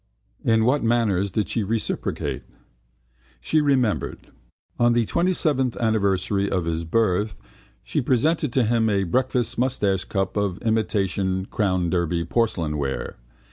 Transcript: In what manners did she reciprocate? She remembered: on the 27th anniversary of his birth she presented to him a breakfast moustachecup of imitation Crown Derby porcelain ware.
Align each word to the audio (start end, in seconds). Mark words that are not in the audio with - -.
In 0.43 0.65
what 0.65 0.81
manners 0.81 1.29
did 1.29 1.47
she 1.47 1.61
reciprocate? 1.61 2.41
She 3.39 3.61
remembered: 3.61 4.31
on 4.79 4.93
the 4.93 5.05
27th 5.05 5.77
anniversary 5.77 6.49
of 6.49 6.65
his 6.65 6.83
birth 6.83 7.39
she 7.83 8.01
presented 8.01 8.51
to 8.53 8.63
him 8.63 8.89
a 8.89 9.03
breakfast 9.03 9.59
moustachecup 9.59 10.35
of 10.37 10.57
imitation 10.63 11.45
Crown 11.45 11.91
Derby 11.91 12.25
porcelain 12.25 12.79
ware. 12.79 13.17